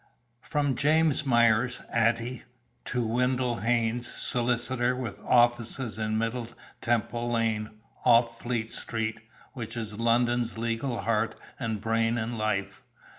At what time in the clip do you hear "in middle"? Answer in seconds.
5.99-6.47